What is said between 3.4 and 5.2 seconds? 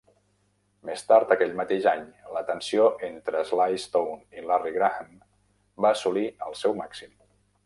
Sly Stone i Larry Graham